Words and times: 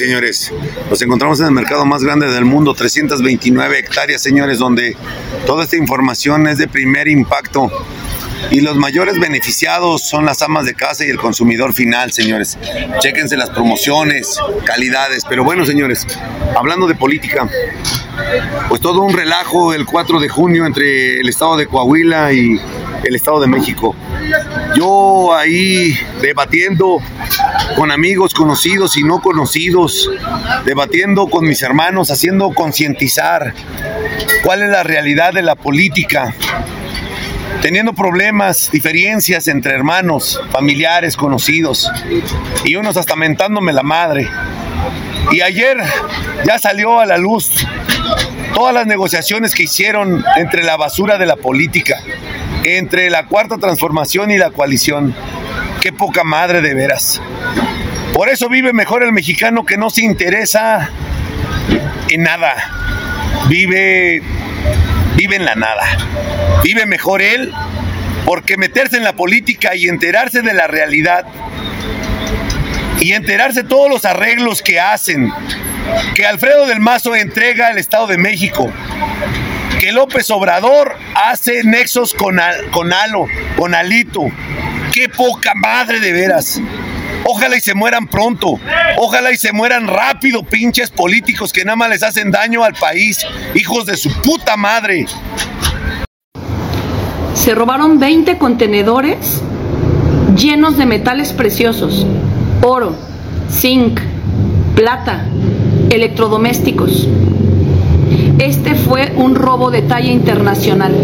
Señores, 0.00 0.50
nos 0.88 1.02
encontramos 1.02 1.40
en 1.40 1.46
el 1.46 1.52
mercado 1.52 1.84
más 1.84 2.02
grande 2.02 2.26
del 2.26 2.46
mundo, 2.46 2.72
329 2.74 3.78
hectáreas, 3.78 4.22
señores, 4.22 4.58
donde 4.58 4.96
toda 5.46 5.64
esta 5.64 5.76
información 5.76 6.46
es 6.46 6.56
de 6.56 6.68
primer 6.68 7.06
impacto. 7.06 7.70
Y 8.50 8.60
los 8.60 8.76
mayores 8.76 9.20
beneficiados 9.20 10.02
son 10.02 10.24
las 10.24 10.40
amas 10.40 10.64
de 10.64 10.74
casa 10.74 11.04
y 11.04 11.10
el 11.10 11.18
consumidor 11.18 11.74
final, 11.74 12.12
señores. 12.12 12.56
Chéquense 13.00 13.36
las 13.36 13.50
promociones, 13.50 14.38
calidades. 14.64 15.24
Pero 15.28 15.44
bueno, 15.44 15.66
señores, 15.66 16.06
hablando 16.56 16.86
de 16.86 16.94
política, 16.94 17.46
pues 18.70 18.80
todo 18.80 19.02
un 19.02 19.12
relajo 19.12 19.74
el 19.74 19.84
4 19.84 20.18
de 20.18 20.28
junio 20.30 20.64
entre 20.64 21.20
el 21.20 21.28
estado 21.28 21.58
de 21.58 21.66
Coahuila 21.66 22.32
y 22.32 22.58
el 23.04 23.14
estado 23.14 23.40
de 23.40 23.46
México. 23.46 23.94
Yo 24.76 25.34
ahí 25.34 25.98
debatiendo 26.20 26.98
con 27.76 27.90
amigos 27.90 28.34
conocidos 28.34 28.96
y 28.96 29.02
no 29.02 29.20
conocidos, 29.20 30.08
debatiendo 30.64 31.28
con 31.28 31.44
mis 31.44 31.62
hermanos, 31.62 32.10
haciendo 32.10 32.52
concientizar 32.52 33.54
cuál 34.42 34.62
es 34.62 34.70
la 34.70 34.82
realidad 34.82 35.32
de 35.32 35.42
la 35.42 35.54
política, 35.56 36.34
teniendo 37.62 37.92
problemas, 37.92 38.70
diferencias 38.70 39.48
entre 39.48 39.74
hermanos, 39.74 40.40
familiares, 40.50 41.16
conocidos, 41.16 41.90
y 42.64 42.76
unos 42.76 42.96
hasta 42.96 43.16
mentándome 43.16 43.72
la 43.72 43.82
madre. 43.82 44.28
Y 45.32 45.40
ayer 45.42 45.78
ya 46.44 46.58
salió 46.58 47.00
a 47.00 47.06
la 47.06 47.18
luz 47.18 47.66
todas 48.54 48.74
las 48.74 48.86
negociaciones 48.86 49.54
que 49.54 49.64
hicieron 49.64 50.24
entre 50.36 50.62
la 50.62 50.76
basura 50.76 51.18
de 51.18 51.26
la 51.26 51.36
política, 51.36 52.02
entre 52.64 53.10
la 53.10 53.26
cuarta 53.26 53.58
transformación 53.58 54.30
y 54.30 54.38
la 54.38 54.50
coalición. 54.50 55.14
Qué 55.80 55.92
poca 55.92 56.24
madre 56.24 56.60
de 56.60 56.74
veras. 56.74 57.20
Por 58.12 58.28
eso 58.28 58.48
vive 58.48 58.72
mejor 58.72 59.02
el 59.02 59.12
mexicano 59.12 59.64
que 59.64 59.76
no 59.76 59.90
se 59.90 60.02
interesa 60.02 60.90
en 62.08 62.22
nada. 62.22 62.54
Vive 63.48 64.22
vive 65.16 65.36
en 65.36 65.44
la 65.44 65.54
nada. 65.54 65.84
Vive 66.62 66.86
mejor 66.86 67.22
él 67.22 67.52
porque 68.24 68.56
meterse 68.56 68.96
en 68.96 69.04
la 69.04 69.14
política 69.14 69.74
y 69.74 69.88
enterarse 69.88 70.42
de 70.42 70.52
la 70.52 70.66
realidad 70.66 71.26
y 73.00 73.12
enterarse 73.12 73.64
todos 73.64 73.88
los 73.88 74.04
arreglos 74.04 74.62
que 74.62 74.78
hacen, 74.78 75.32
que 76.14 76.26
Alfredo 76.26 76.66
del 76.66 76.80
Mazo 76.80 77.16
entrega 77.16 77.68
al 77.68 77.78
Estado 77.78 78.06
de 78.06 78.18
México, 78.18 78.70
que 79.80 79.92
López 79.92 80.30
Obrador 80.30 80.94
hace 81.14 81.64
nexos 81.64 82.12
con, 82.12 82.38
con 82.70 82.92
Alo, 82.92 83.24
con 83.56 83.74
Alito. 83.74 84.26
Qué 84.92 85.08
poca 85.08 85.54
madre 85.54 86.00
de 86.00 86.12
veras. 86.12 86.60
Ojalá 87.24 87.56
y 87.56 87.60
se 87.60 87.72
mueran 87.72 88.06
pronto. 88.06 88.60
Ojalá 88.98 89.32
y 89.32 89.38
se 89.38 89.52
mueran 89.52 89.88
rápido, 89.88 90.42
pinches 90.42 90.90
políticos 90.90 91.50
que 91.50 91.64
nada 91.64 91.76
más 91.76 91.88
les 91.88 92.02
hacen 92.02 92.30
daño 92.30 92.62
al 92.62 92.74
país. 92.74 93.26
Hijos 93.54 93.86
de 93.86 93.96
su 93.96 94.12
puta 94.20 94.58
madre. 94.58 95.06
Se 97.32 97.54
robaron 97.54 97.98
20 97.98 98.36
contenedores 98.36 99.40
llenos 100.36 100.76
de 100.76 100.84
metales 100.84 101.32
preciosos. 101.32 102.06
Oro, 102.60 102.94
zinc, 103.50 103.98
plata, 104.74 105.24
electrodomésticos. 105.88 107.08
Este 108.38 108.74
fue 108.74 109.12
un 109.16 109.34
robo 109.34 109.70
de 109.70 109.82
talla 109.82 110.10
internacional. 110.10 110.94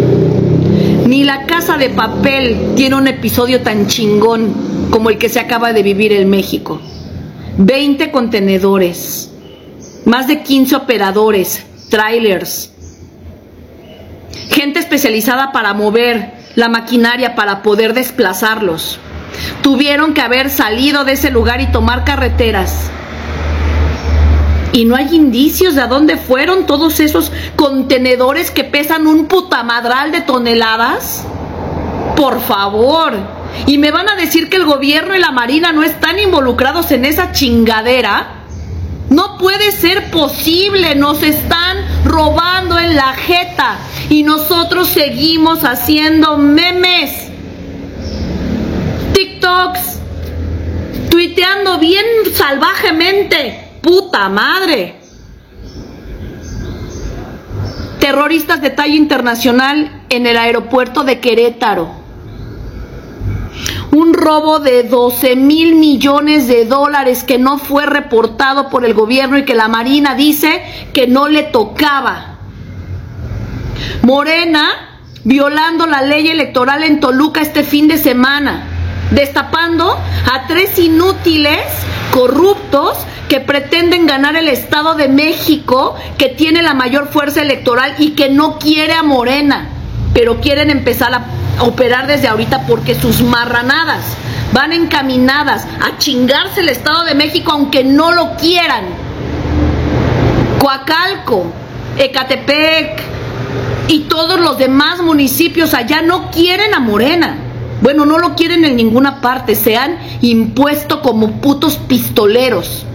Ni 1.07 1.25
la 1.25 1.47
casa 1.47 1.77
de 1.77 1.91
papel 1.91 2.73
tiene 2.75 2.97
un 2.97 3.07
episodio 3.07 3.63
tan 3.63 3.87
chingón 3.87 4.89
como 4.91 5.11
el 5.11 5.19
que 5.19 5.29
se 5.29 5.41
acaba 5.41 5.73
de 5.73 5.83
vivir 5.83 6.13
en 6.13 6.29
México. 6.29 6.81
20 7.59 8.11
contenedores, 8.11 9.31
más 10.05 10.27
de 10.27 10.43
15 10.43 10.77
operadores, 10.77 11.65
trailers, 11.89 12.73
gente 14.51 14.79
especializada 14.79 15.53
para 15.53 15.75
mover 15.75 16.33
la 16.55 16.69
maquinaria 16.69 17.35
para 17.35 17.63
poder 17.63 17.95
desplazarlos. 17.95 18.99
Tuvieron 19.63 20.15
que 20.15 20.23
haber 20.23 20.51
salido 20.51 21.05
de 21.05 21.13
ese 21.13 21.31
lugar 21.31 21.61
y 21.61 21.67
tomar 21.67 22.05
carreteras. 22.05 22.91
Y 24.73 24.85
no 24.85 24.97
hay 24.97 25.15
indicios 25.15 25.75
de 25.75 25.83
a 25.83 25.87
dónde 25.87 26.17
fueron 26.17 26.67
todos 26.67 27.01
esos 27.01 27.33
contenedores 27.57 28.51
que 28.51 28.65
pesan 28.65 29.07
un 29.07 29.27
putamadral 29.27 30.13
de 30.13 30.21
toneladas. 30.21 31.25
Por 32.17 32.41
favor, 32.41 33.15
y 33.67 33.79
me 33.79 33.91
van 33.91 34.09
a 34.09 34.17
decir 34.17 34.49
que 34.51 34.57
el 34.57 34.65
gobierno 34.65 35.15
y 35.15 35.19
la 35.19 35.31
Marina 35.31 35.73
no 35.73 35.83
están 35.83 36.19
involucrados 36.19 36.91
en 36.91 37.05
esa 37.05 37.33
chingadera. 37.33 38.43
No 39.09 39.39
puede 39.39 39.71
ser 39.71 40.11
posible, 40.11 40.95
nos 40.97 41.23
están 41.23 41.79
robando 42.05 42.79
en 42.79 42.97
la 42.97 43.15
jeta 43.15 43.79
y 44.11 44.25
nosotros 44.25 44.89
seguimos 44.89 45.65
haciendo 45.65 46.37
memes, 46.39 47.29
TikToks, 49.13 50.01
tuiteando 51.09 51.79
bien 51.79 52.05
salvajemente. 52.35 53.66
Puta 53.87 54.29
madre. 54.29 54.97
Terroristas 58.01 58.61
de 58.61 58.71
talla 58.71 58.97
internacional 58.97 60.03
en 60.09 60.27
el 60.27 60.37
aeropuerto 60.37 61.05
de 61.05 61.21
Querétaro 61.21 62.05
un 63.93 64.13
robo 64.13 64.59
de 64.59 64.83
12 64.83 65.37
mil 65.37 65.77
millones 65.77 66.49
de 66.49 66.67
dólares 66.67 67.25
que 67.25 67.39
no 67.39 67.59
fue 67.59 67.87
reportado 67.87 68.69
por 68.69 68.85
el 68.85 68.93
gobierno 68.93 69.39
y 69.39 69.45
que 69.45 69.55
la 69.55 69.69
Marina 69.69 70.15
dice 70.15 70.63
que 70.93 71.07
no 71.07 71.29
le 71.29 71.45
tocaba. 71.45 72.39
Morena 74.03 75.01
violando 75.25 75.87
la 75.87 76.03
ley 76.03 76.29
electoral 76.29 76.83
en 76.83 77.01
Toluca 77.01 77.41
este 77.41 77.63
fin 77.63 77.89
de 77.89 77.97
semana, 77.97 78.67
destapando 79.13 79.93
a 79.93 80.47
tres 80.47 80.79
inútiles 80.79 81.63
corruptos 82.11 82.99
que 83.29 83.41
pretenden 83.41 84.07
ganar 84.07 84.37
el 84.37 84.49
Estado 84.49 84.95
de 84.95 85.09
México, 85.09 85.97
que 86.19 86.29
tiene 86.29 86.63
la 86.63 86.75
mayor 86.75 87.09
fuerza 87.09 87.43
electoral 87.43 87.95
y 87.99 88.11
que 88.11 88.29
no 88.29 88.59
quiere 88.59 88.95
a 88.95 89.03
Morena, 89.03 89.69
pero 90.15 90.41
quieren 90.41 90.71
empezar 90.71 91.13
a 91.15 91.25
operar 91.61 92.07
desde 92.07 92.29
ahorita 92.29 92.67
porque 92.67 92.95
sus 92.95 93.23
marranadas 93.23 94.05
van 94.53 94.73
encaminadas 94.73 95.67
a 95.81 95.99
chingarse 95.99 96.61
el 96.61 96.69
Estado 96.69 97.05
de 97.05 97.15
México 97.15 97.53
aunque 97.53 97.85
no 97.85 98.13
lo 98.13 98.37
quieran. 98.37 98.85
Coacalco, 100.59 101.53
Ecatepec 101.99 103.03
y 103.89 104.01
todos 104.01 104.41
los 104.41 104.59
demás 104.59 105.01
municipios 105.01 105.75
allá 105.75 106.03
no 106.03 106.31
quieren 106.31 106.75
a 106.75 106.81
Morena. 106.81 107.37
Bueno, 107.83 108.07
no 108.07 108.19
lo 108.19 108.35
quieren 108.35 108.65
en 108.65 108.77
ninguna 108.77 109.21
parte, 109.21 109.55
se 109.55 109.77
han 109.77 109.99
impuesto 110.23 111.03
como 111.03 111.41
putos 111.41 111.77
pistoleros. 111.77 112.87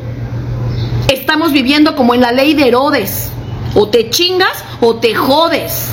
Estamos 1.11 1.51
viviendo 1.51 1.97
como 1.97 2.15
en 2.15 2.21
la 2.21 2.31
ley 2.31 2.53
de 2.53 2.69
Herodes. 2.69 3.31
O 3.75 3.89
te 3.89 4.09
chingas 4.09 4.63
o 4.79 4.95
te 4.95 5.13
jodes. 5.13 5.87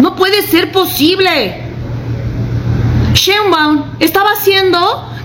No 0.00 0.16
puede 0.16 0.42
ser 0.42 0.72
posible. 0.72 1.62
Sheinbaum 3.14 3.84
estaba 4.00 4.30
haciendo 4.32 4.78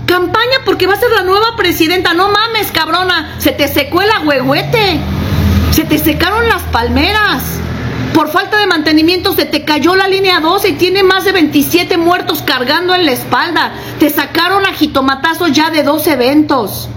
campaña 0.06 0.58
porque 0.64 0.86
va 0.86 0.94
a 0.94 1.00
ser 1.00 1.10
la 1.10 1.24
nueva 1.24 1.56
presidenta. 1.56 2.14
No 2.14 2.28
mames, 2.30 2.70
cabrona. 2.70 3.34
Se 3.38 3.50
te 3.50 3.66
secó 3.66 4.02
el 4.02 4.10
agüehuete. 4.12 5.00
Se 5.72 5.84
te 5.84 5.98
secaron 5.98 6.48
las 6.48 6.62
palmeras. 6.62 7.42
Por 8.14 8.30
falta 8.30 8.56
de 8.58 8.68
mantenimiento 8.68 9.32
se 9.32 9.46
te 9.46 9.64
cayó 9.64 9.96
la 9.96 10.06
línea 10.06 10.38
12 10.38 10.68
y 10.68 10.72
tiene 10.74 11.02
más 11.02 11.24
de 11.24 11.32
27 11.32 11.96
muertos 11.96 12.40
cargando 12.42 12.94
en 12.94 13.04
la 13.04 13.12
espalda. 13.12 13.72
Te 13.98 14.10
sacaron 14.10 14.64
a 14.64 14.74
jitomatazos 14.74 15.50
ya 15.50 15.70
de 15.70 15.82
dos 15.82 16.06
eventos. 16.06 16.88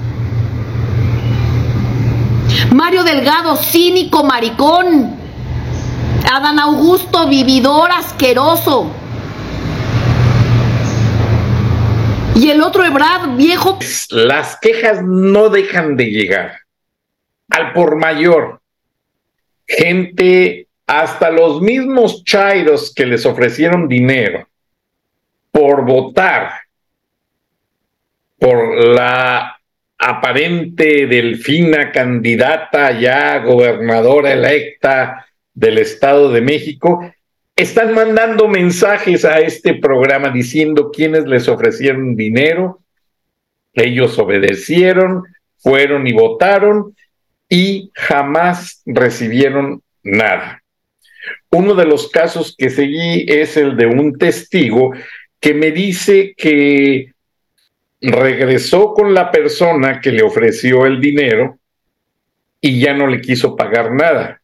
Mario 2.74 3.04
Delgado, 3.04 3.56
cínico, 3.56 4.24
maricón. 4.24 5.16
Adán 6.32 6.60
Augusto, 6.60 7.28
vividor 7.28 7.92
asqueroso. 7.92 8.92
Y 12.36 12.50
el 12.50 12.62
otro 12.62 12.84
Ebrard, 12.84 13.36
viejo. 13.38 13.80
Las 14.10 14.58
quejas 14.60 15.02
no 15.04 15.50
dejan 15.50 15.96
de 15.96 16.06
llegar. 16.06 16.60
Al 17.50 17.74
por 17.74 17.96
mayor. 17.96 18.60
Gente, 19.68 20.68
hasta 20.86 21.30
los 21.30 21.62
mismos 21.62 22.24
chairos 22.24 22.94
que 22.94 23.06
les 23.06 23.26
ofrecieron 23.26 23.88
dinero 23.88 24.48
por 25.52 25.86
votar 25.86 26.52
por 28.38 28.84
la 28.84 29.58
aparente 29.98 31.08
delfina 31.08 31.92
candidata 31.92 32.98
ya 33.00 33.40
gobernadora 33.40 34.34
electa 34.34 35.26
del 35.54 35.78
Estado 35.78 36.32
de 36.32 36.42
México, 36.42 37.12
están 37.56 37.94
mandando 37.94 38.48
mensajes 38.50 39.24
a 39.24 39.40
este 39.40 39.76
programa 39.76 40.30
diciendo 40.30 40.92
quiénes 40.92 41.26
les 41.26 41.48
ofrecieron 41.48 42.16
dinero, 42.16 42.82
ellos 43.74 44.20
obedecieron, 44.20 45.24
fueron 45.58 46.06
y 46.06 46.14
votaron 46.14 46.96
y 47.50 47.92
jamás 47.94 48.82
recibieron 48.86 49.82
nada. 50.04 50.62
Uno 51.50 51.74
de 51.76 51.86
los 51.86 52.10
casos 52.10 52.54
que 52.58 52.70
seguí 52.70 53.26
es 53.28 53.56
el 53.56 53.78
de 53.78 53.86
un 53.86 54.18
testigo 54.18 54.92
que 55.40 55.54
me 55.54 55.72
dice 55.72 56.34
que 56.36 57.14
regresó 58.02 58.94
con 58.94 59.14
la 59.14 59.32
persona 59.32 60.00
que 60.02 60.12
le 60.12 60.24
ofreció 60.24 60.86
el 60.86 61.00
dinero 61.00 61.58
y 62.62 62.80
ya 62.80 62.94
no 62.94 63.08
le 63.08 63.22
quiso 63.22 63.56
pagar 63.56 63.92
nada. 63.94 64.42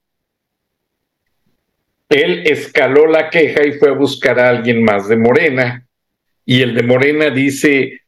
Él 2.10 2.44
escaló 2.46 3.08
la 3.08 3.30
queja 3.30 3.66
y 3.66 3.74
fue 3.74 3.90
a 3.90 3.94
buscar 3.94 4.40
a 4.40 4.50
alguien 4.50 4.84
más 4.84 5.08
de 5.08 5.16
Morena. 5.16 5.86
Y 6.46 6.62
el 6.62 6.76
de 6.76 6.84
Morena 6.84 7.30
dice, 7.30 8.02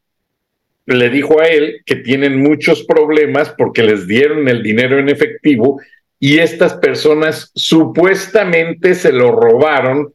le 0.85 1.09
dijo 1.09 1.39
a 1.39 1.47
él 1.47 1.81
que 1.85 1.95
tienen 1.95 2.41
muchos 2.41 2.83
problemas 2.83 3.53
porque 3.57 3.83
les 3.83 4.05
dieron 4.05 4.49
el 4.49 4.61
dinero 4.61 4.99
en 4.99 5.07
efectivo 5.07 5.81
y 6.19 6.39
estas 6.39 6.73
personas 6.75 7.51
supuestamente 7.55 8.95
se 8.95 9.11
lo 9.11 9.31
robaron 9.31 10.13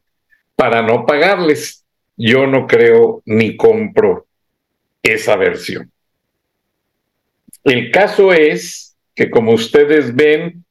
para 0.55 0.81
no 0.81 1.05
pagarles. 1.05 1.85
Yo 2.15 2.45
no 2.47 2.67
creo 2.67 3.23
ni 3.25 3.55
compro 3.55 4.28
esa 5.03 5.35
versión. 5.35 5.91
El 7.63 7.91
caso 7.91 8.33
es 8.33 8.95
que 9.15 9.29
como 9.29 9.51
ustedes 9.51 10.15
ven, 10.15 10.63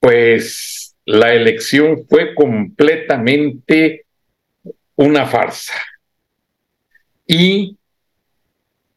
pues 0.00 0.94
la 1.04 1.32
elección 1.34 2.04
fue 2.08 2.34
completamente 2.34 4.04
una 4.96 5.26
farsa. 5.26 5.74
Y 7.26 7.76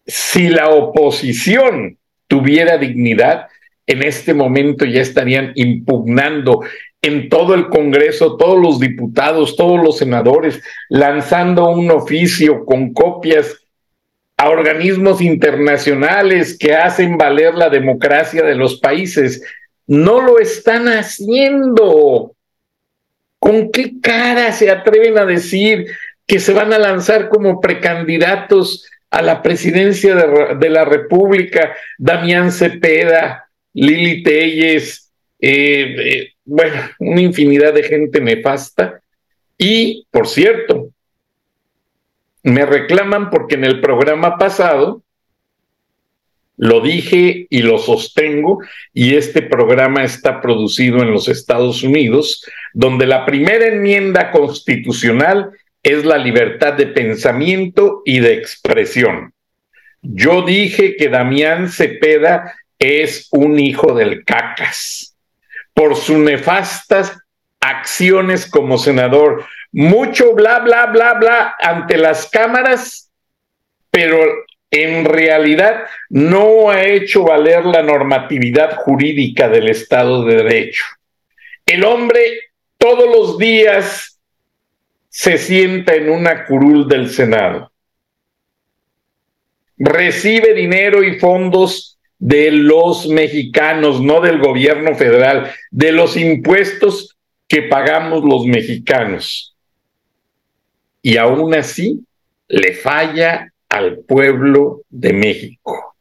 si 0.06 0.50
la 0.50 0.70
oposición 0.70 1.98
tuviera 2.28 2.78
dignidad, 2.78 3.48
en 3.88 4.04
este 4.04 4.34
momento 4.34 4.86
ya 4.86 5.02
estarían 5.02 5.52
impugnando 5.56 6.62
en 7.02 7.30
todo 7.30 7.56
el 7.56 7.70
Congreso, 7.70 8.38
todos 8.38 8.62
los 8.62 8.80
diputados, 8.80 9.56
todos 9.56 9.82
los 9.82 9.98
senadores, 9.98 10.62
lanzando 10.90 11.70
un 11.70 11.90
oficio 11.90 12.66
con 12.66 12.94
copias 12.94 13.58
a 14.40 14.50
organismos 14.50 15.20
internacionales 15.20 16.58
que 16.58 16.74
hacen 16.74 17.18
valer 17.18 17.56
la 17.56 17.68
democracia 17.70 18.42
de 18.42 18.56
los 18.56 18.80
países 18.80 19.44
no 19.86 20.22
lo 20.22 20.40
están 20.40 20.88
haciendo. 20.88 22.34
¿Con 23.38 23.70
qué 23.70 24.00
cara 24.02 24.54
se 24.54 24.72
atreven 24.72 25.18
a 25.18 25.26
decir 25.26 25.88
que 26.26 26.40
se 26.40 26.54
van 26.54 26.72
a 26.72 26.80
lanzar 26.80 27.28
como 27.28 27.60
precandidatos 27.60 28.90
a 29.12 29.22
la 29.22 29.42
presidencia 29.42 30.16
de, 30.16 30.70
la 30.70 30.86
República 30.86 31.76
Damián 31.98 32.54
Cepeda, 32.54 33.50
Lili 33.74 34.24
Telles, 34.24 35.12
eh, 35.42 35.96
eh, 36.00 36.34
bueno, 36.46 36.82
una 37.00 37.20
infinidad 37.20 37.74
de 37.74 37.84
gente 37.84 38.22
nefasta? 38.22 39.02
Y, 39.58 40.08
por 40.12 40.30
cierto, 40.30 40.92
me 42.44 42.66
reclaman 42.66 43.30
porque 43.30 43.56
en 43.56 43.66
el 43.66 43.82
programa 43.82 44.38
pasado 44.38 45.04
lo 46.58 46.82
dije 46.82 47.48
y 47.50 47.62
lo 47.62 47.78
sostengo, 47.78 48.60
y 48.94 49.16
este 49.16 49.42
programa 49.42 50.04
está 50.04 50.42
producido 50.42 51.02
en 51.02 51.12
los 51.12 51.30
Estados 51.30 51.84
Unidos, 51.84 52.46
donde 52.74 53.08
la 53.08 53.26
primera 53.26 53.68
enmienda 53.68 54.32
constitucional 54.32 55.52
es 55.84 56.04
la 56.04 56.18
libertad 56.18 56.74
de 56.74 56.88
pensamiento 56.88 58.02
y 58.04 58.20
de 58.20 58.34
expresión. 58.34 59.34
Yo 60.02 60.42
dije 60.42 60.98
que 60.98 61.08
Damián 61.08 61.70
Cepeda 61.70 62.54
es 62.78 63.30
un 63.32 63.58
hijo 63.58 63.94
del 63.94 64.26
cacas 64.26 65.16
por 65.74 65.96
sus 65.96 66.18
nefastas 66.18 67.18
acciones 67.62 68.50
como 68.50 68.78
senador. 68.78 69.46
Mucho 69.72 70.34
bla, 70.34 70.60
bla, 70.60 70.88
bla, 70.88 71.14
bla 71.14 71.56
ante 71.60 71.98
las 71.98 72.30
cámaras, 72.30 73.12
pero 73.92 74.20
en 74.72 75.06
realidad 75.06 75.86
no 76.10 76.70
ha 76.70 76.84
hecho 76.84 77.24
valer 77.24 77.66
la 77.66 77.82
normatividad 77.82 78.76
jurídica 78.78 79.50
del 79.50 79.70
Estado 79.70 80.24
de 80.26 80.36
Derecho. 80.36 80.84
El 81.66 81.84
hombre 81.84 82.22
todos 82.78 83.10
los 83.10 83.38
días 83.38 84.20
se 85.10 85.38
sienta 85.38 85.96
en 85.96 86.10
una 86.10 86.46
curul 86.46 86.88
del 86.88 87.10
Senado. 87.10 87.72
Recibe 89.78 90.54
dinero 90.54 91.04
y 91.04 91.20
fondos 91.20 92.00
de 92.20 92.52
los 92.52 93.08
mexicanos, 93.08 94.02
no 94.02 94.22
del 94.22 94.40
gobierno 94.40 94.96
federal, 94.96 95.52
de 95.72 95.92
los 95.92 96.18
impuestos 96.18 97.18
que 97.48 97.64
pagamos 97.64 98.24
los 98.24 98.46
mexicanos. 98.46 99.58
Y 101.02 101.18
aún 101.18 101.54
así 101.56 102.06
le 102.48 102.74
falla 102.74 103.52
al 103.70 104.00
pueblo 104.00 104.82
de 104.90 105.14
México. 105.14 105.96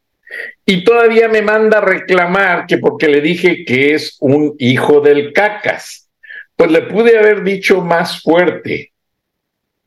Y 0.64 0.84
todavía 0.84 1.28
me 1.28 1.42
manda 1.42 1.78
a 1.78 1.82
reclamar 1.82 2.66
que 2.66 2.78
porque 2.78 3.08
le 3.08 3.20
dije 3.20 3.64
que 3.64 3.94
es 3.94 4.16
un 4.20 4.54
hijo 4.58 5.00
del 5.00 5.32
cacas, 5.32 6.10
pues 6.56 6.70
le 6.70 6.82
pude 6.82 7.16
haber 7.16 7.42
dicho 7.42 7.80
más 7.80 8.22
fuerte 8.22 8.92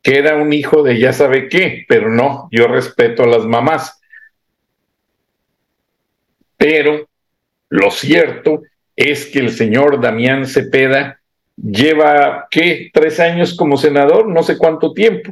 que 0.01 0.17
era 0.17 0.35
un 0.35 0.51
hijo 0.51 0.83
de 0.83 0.97
ya 0.97 1.13
sabe 1.13 1.47
qué, 1.47 1.85
pero 1.87 2.09
no, 2.09 2.49
yo 2.51 2.67
respeto 2.67 3.23
a 3.23 3.27
las 3.27 3.45
mamás. 3.45 4.01
Pero 6.57 7.07
lo 7.69 7.91
cierto 7.91 8.63
es 8.95 9.27
que 9.27 9.39
el 9.39 9.51
señor 9.51 10.01
Damián 10.01 10.47
Cepeda 10.47 11.20
lleva, 11.61 12.47
¿qué? 12.49 12.89
Tres 12.93 13.19
años 13.19 13.53
como 13.55 13.77
senador, 13.77 14.27
no 14.27 14.41
sé 14.43 14.57
cuánto 14.57 14.93
tiempo, 14.93 15.31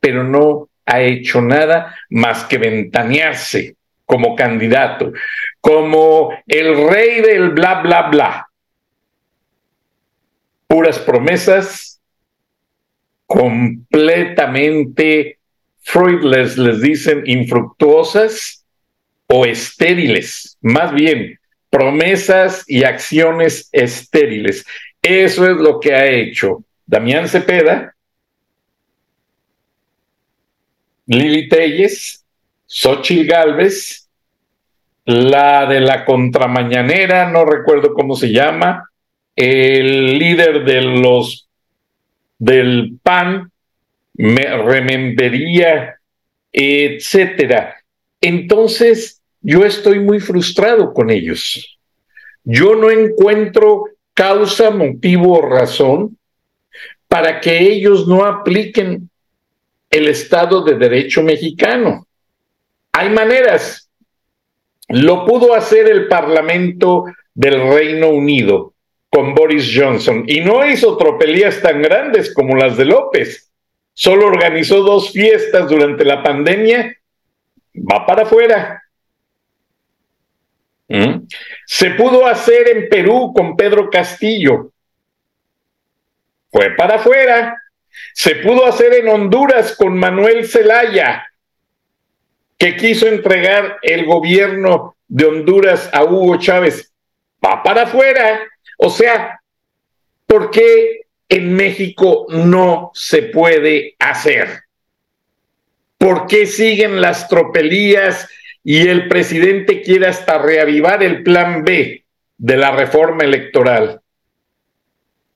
pero 0.00 0.24
no 0.24 0.68
ha 0.84 1.00
hecho 1.00 1.40
nada 1.42 1.96
más 2.10 2.44
que 2.44 2.58
ventanearse 2.58 3.76
como 4.04 4.36
candidato, 4.36 5.12
como 5.60 6.30
el 6.46 6.88
rey 6.88 7.20
del 7.20 7.50
bla, 7.50 7.82
bla, 7.82 8.02
bla. 8.08 8.48
Puras 10.68 11.00
promesas 11.00 12.00
completamente 13.26 15.38
fruitless, 15.82 16.56
les 16.58 16.80
dicen 16.80 17.24
infructuosas 17.26 18.64
o 19.26 19.44
estériles, 19.44 20.56
más 20.60 20.92
bien 20.92 21.40
promesas 21.70 22.64
y 22.66 22.84
acciones 22.84 23.68
estériles. 23.72 24.64
Eso 25.08 25.48
es 25.48 25.56
lo 25.56 25.78
que 25.78 25.94
ha 25.94 26.04
hecho 26.06 26.64
Damián 26.84 27.28
Cepeda 27.28 27.94
Lili 31.06 31.48
Telles, 31.48 32.24
Xochil 32.66 33.26
Galvez, 33.26 34.08
la 35.04 35.66
de 35.66 35.80
la 35.80 36.04
contramañanera, 36.04 37.30
no 37.30 37.44
recuerdo 37.44 37.94
cómo 37.94 38.16
se 38.16 38.32
llama, 38.32 38.90
el 39.36 40.18
líder 40.18 40.64
de 40.64 40.82
los 40.82 41.48
del 42.38 42.98
PAN, 43.00 43.52
Remendería, 44.14 46.00
etcétera. 46.50 47.76
Entonces, 48.20 49.22
yo 49.40 49.64
estoy 49.64 50.00
muy 50.00 50.18
frustrado 50.18 50.92
con 50.92 51.10
ellos. 51.10 51.78
Yo 52.42 52.74
no 52.74 52.90
encuentro 52.90 53.84
causa, 54.16 54.70
motivo 54.70 55.38
o 55.38 55.42
razón 55.42 56.16
para 57.06 57.40
que 57.40 57.60
ellos 57.60 58.08
no 58.08 58.24
apliquen 58.24 59.10
el 59.90 60.08
Estado 60.08 60.64
de 60.64 60.74
Derecho 60.74 61.22
mexicano. 61.22 62.06
Hay 62.92 63.10
maneras. 63.10 63.88
Lo 64.88 65.24
pudo 65.26 65.54
hacer 65.54 65.88
el 65.90 66.08
Parlamento 66.08 67.04
del 67.34 67.60
Reino 67.72 68.08
Unido 68.08 68.72
con 69.10 69.34
Boris 69.34 69.70
Johnson 69.74 70.24
y 70.26 70.40
no 70.40 70.66
hizo 70.66 70.96
tropelías 70.96 71.60
tan 71.60 71.82
grandes 71.82 72.32
como 72.32 72.56
las 72.56 72.76
de 72.76 72.86
López. 72.86 73.50
Solo 73.92 74.26
organizó 74.26 74.82
dos 74.82 75.12
fiestas 75.12 75.68
durante 75.68 76.04
la 76.04 76.22
pandemia. 76.22 76.96
Va 77.74 78.06
para 78.06 78.22
afuera. 78.22 78.82
¿Mm? 80.88 81.26
Se 81.66 81.90
pudo 81.90 82.26
hacer 82.26 82.68
en 82.68 82.88
Perú 82.88 83.32
con 83.34 83.56
Pedro 83.56 83.90
Castillo. 83.90 84.70
Fue 86.50 86.70
para 86.70 86.96
afuera. 86.96 87.60
Se 88.12 88.36
pudo 88.36 88.66
hacer 88.66 88.94
en 88.94 89.08
Honduras 89.08 89.74
con 89.76 89.96
Manuel 89.98 90.46
Zelaya, 90.46 91.26
que 92.58 92.76
quiso 92.76 93.06
entregar 93.06 93.78
el 93.82 94.06
gobierno 94.06 94.96
de 95.08 95.24
Honduras 95.26 95.90
a 95.92 96.04
Hugo 96.04 96.36
Chávez. 96.38 96.92
Va 97.44 97.62
para 97.62 97.82
afuera. 97.82 98.40
O 98.78 98.90
sea, 98.90 99.40
¿por 100.26 100.50
qué 100.50 101.02
en 101.28 101.54
México 101.54 102.26
no 102.28 102.90
se 102.94 103.22
puede 103.22 103.96
hacer? 103.98 104.62
¿Por 105.98 106.26
qué 106.26 106.46
siguen 106.46 107.00
las 107.00 107.28
tropelías 107.28 108.28
y 108.68 108.88
el 108.88 109.06
presidente 109.06 109.80
quiere 109.80 110.08
hasta 110.08 110.38
reavivar 110.38 111.00
el 111.00 111.22
plan 111.22 111.62
B 111.62 112.04
de 112.36 112.56
la 112.56 112.72
reforma 112.72 113.22
electoral? 113.22 114.00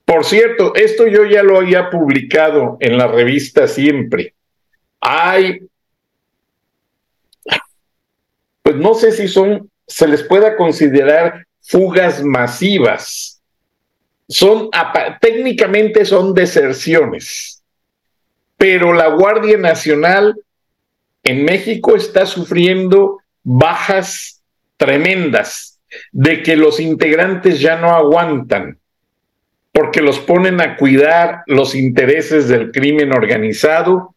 Por 0.03 0.25
cierto, 0.25 0.75
esto 0.75 1.07
yo 1.07 1.23
ya 1.23 1.41
lo 1.41 1.59
había 1.59 1.89
publicado 1.89 2.75
en 2.81 2.97
la 2.97 3.07
revista 3.07 3.69
siempre. 3.69 4.33
Hay, 4.99 5.61
pues 8.61 8.75
no 8.75 8.95
sé 8.95 9.13
si 9.13 9.29
son, 9.29 9.71
se 9.87 10.09
les 10.09 10.23
pueda 10.23 10.57
considerar 10.57 11.47
fugas 11.61 12.21
masivas. 12.21 13.41
Son, 14.27 14.69
técnicamente 15.21 16.03
son 16.03 16.33
deserciones, 16.33 17.63
pero 18.57 18.91
la 18.91 19.07
Guardia 19.07 19.57
Nacional 19.57 20.35
en 21.23 21.45
México 21.45 21.95
está 21.95 22.25
sufriendo 22.25 23.20
bajas 23.43 24.41
tremendas 24.77 25.79
de 26.11 26.41
que 26.41 26.55
los 26.55 26.79
integrantes 26.79 27.59
ya 27.59 27.77
no 27.77 27.93
aguantan 27.93 28.79
porque 29.71 30.01
los 30.01 30.19
ponen 30.19 30.59
a 30.61 30.75
cuidar 30.75 31.43
los 31.47 31.75
intereses 31.75 32.47
del 32.47 32.71
crimen 32.71 33.13
organizado, 33.13 34.15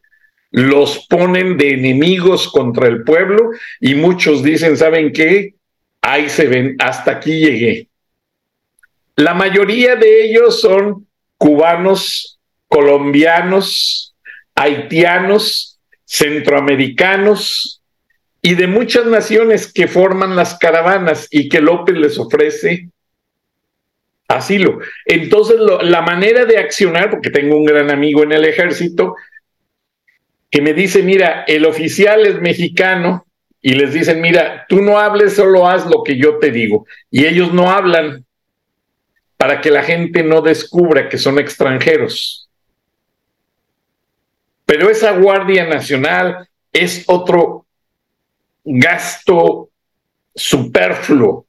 los 0.50 1.06
ponen 1.08 1.56
de 1.56 1.74
enemigos 1.74 2.48
contra 2.48 2.88
el 2.88 3.04
pueblo 3.04 3.50
y 3.80 3.94
muchos 3.94 4.42
dicen, 4.42 4.76
¿saben 4.76 5.12
qué? 5.12 5.54
Ahí 6.02 6.28
se 6.28 6.46
ven, 6.46 6.76
hasta 6.78 7.12
aquí 7.12 7.38
llegué. 7.38 7.88
La 9.16 9.34
mayoría 9.34 9.94
de 9.96 10.24
ellos 10.24 10.60
son 10.60 11.06
cubanos, 11.38 12.38
colombianos, 12.68 14.14
haitianos, 14.54 15.80
centroamericanos 16.04 17.83
y 18.46 18.56
de 18.56 18.66
muchas 18.66 19.06
naciones 19.06 19.72
que 19.72 19.88
forman 19.88 20.36
las 20.36 20.58
caravanas 20.58 21.28
y 21.30 21.48
que 21.48 21.62
López 21.62 21.96
les 21.96 22.18
ofrece 22.18 22.90
asilo. 24.28 24.80
Entonces, 25.06 25.56
la 25.80 26.02
manera 26.02 26.44
de 26.44 26.58
accionar, 26.58 27.08
porque 27.08 27.30
tengo 27.30 27.56
un 27.56 27.64
gran 27.64 27.90
amigo 27.90 28.22
en 28.22 28.32
el 28.32 28.44
ejército, 28.44 29.16
que 30.50 30.60
me 30.60 30.74
dice, 30.74 31.02
mira, 31.02 31.44
el 31.46 31.64
oficial 31.64 32.26
es 32.26 32.38
mexicano, 32.42 33.24
y 33.62 33.76
les 33.76 33.94
dicen, 33.94 34.20
mira, 34.20 34.66
tú 34.68 34.82
no 34.82 34.98
hables, 34.98 35.36
solo 35.36 35.66
haz 35.66 35.86
lo 35.86 36.02
que 36.02 36.18
yo 36.18 36.36
te 36.36 36.50
digo. 36.50 36.86
Y 37.10 37.24
ellos 37.24 37.50
no 37.54 37.70
hablan 37.70 38.26
para 39.38 39.62
que 39.62 39.70
la 39.70 39.82
gente 39.82 40.22
no 40.22 40.42
descubra 40.42 41.08
que 41.08 41.16
son 41.16 41.38
extranjeros. 41.38 42.50
Pero 44.66 44.90
esa 44.90 45.12
Guardia 45.12 45.66
Nacional 45.66 46.46
es 46.74 47.04
otro 47.06 47.63
gasto 48.64 49.71
superfluo 50.35 51.47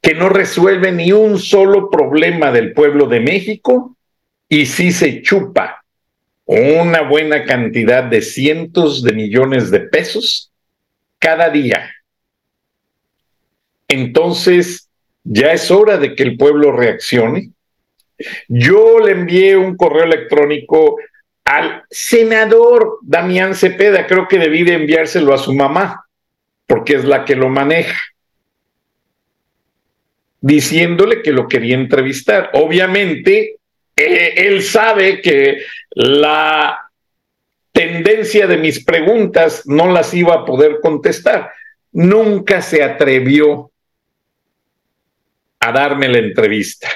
que 0.00 0.14
no 0.14 0.28
resuelve 0.28 0.92
ni 0.92 1.12
un 1.12 1.38
solo 1.38 1.90
problema 1.90 2.50
del 2.50 2.72
pueblo 2.72 3.06
de 3.06 3.20
México 3.20 3.96
y 4.48 4.66
sí 4.66 4.92
se 4.92 5.22
chupa 5.22 5.84
una 6.46 7.02
buena 7.02 7.44
cantidad 7.44 8.04
de 8.04 8.20
cientos 8.20 9.02
de 9.02 9.12
millones 9.12 9.70
de 9.70 9.80
pesos 9.80 10.52
cada 11.18 11.48
día. 11.48 11.90
Entonces, 13.88 14.90
ya 15.22 15.52
es 15.52 15.70
hora 15.70 15.96
de 15.96 16.14
que 16.14 16.22
el 16.22 16.36
pueblo 16.36 16.72
reaccione. 16.72 17.50
Yo 18.48 18.98
le 18.98 19.12
envié 19.12 19.56
un 19.56 19.76
correo 19.76 20.04
electrónico 20.04 20.96
al 21.44 21.84
senador 21.90 22.98
Damián 23.02 23.54
Cepeda, 23.54 24.06
creo 24.06 24.26
que 24.28 24.38
debí 24.38 24.64
de 24.64 24.74
enviárselo 24.74 25.34
a 25.34 25.38
su 25.38 25.52
mamá, 25.52 26.06
porque 26.66 26.94
es 26.94 27.04
la 27.04 27.24
que 27.24 27.36
lo 27.36 27.48
maneja 27.48 28.00
diciéndole 30.40 31.22
que 31.22 31.32
lo 31.32 31.48
quería 31.48 31.74
entrevistar. 31.74 32.50
Obviamente, 32.52 33.56
eh, 33.96 34.34
él 34.36 34.62
sabe 34.62 35.22
que 35.22 35.64
la 35.90 36.78
tendencia 37.72 38.46
de 38.46 38.58
mis 38.58 38.84
preguntas 38.84 39.62
no 39.66 39.90
las 39.90 40.12
iba 40.12 40.34
a 40.34 40.44
poder 40.44 40.80
contestar. 40.82 41.50
Nunca 41.92 42.60
se 42.60 42.82
atrevió 42.82 43.70
a 45.60 45.72
darme 45.72 46.08
la 46.08 46.18
entrevista 46.18 46.88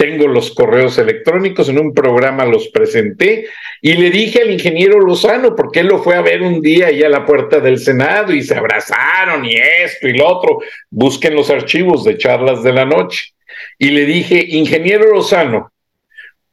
tengo 0.00 0.26
los 0.28 0.52
correos 0.52 0.96
electrónicos, 0.96 1.68
en 1.68 1.78
un 1.78 1.92
programa 1.92 2.46
los 2.46 2.68
presenté 2.68 3.44
y 3.82 3.92
le 3.92 4.08
dije 4.08 4.40
al 4.40 4.50
ingeniero 4.50 4.98
Lozano, 4.98 5.54
porque 5.54 5.80
él 5.80 5.88
lo 5.88 6.02
fue 6.02 6.16
a 6.16 6.22
ver 6.22 6.40
un 6.40 6.62
día 6.62 6.86
ahí 6.86 7.02
a 7.02 7.10
la 7.10 7.26
puerta 7.26 7.60
del 7.60 7.78
Senado 7.78 8.32
y 8.32 8.42
se 8.42 8.54
abrazaron 8.54 9.44
y 9.44 9.52
esto 9.56 10.08
y 10.08 10.14
lo 10.14 10.26
otro, 10.26 10.60
busquen 10.88 11.34
los 11.34 11.50
archivos 11.50 12.02
de 12.02 12.16
charlas 12.16 12.62
de 12.62 12.72
la 12.72 12.86
noche. 12.86 13.34
Y 13.78 13.90
le 13.90 14.06
dije, 14.06 14.42
ingeniero 14.48 15.12
Lozano, 15.12 15.70